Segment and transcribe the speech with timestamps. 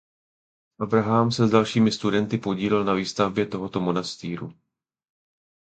[0.79, 4.53] Abrahám se s dalšími studenty podílel na výstavbě tohoto monastýru.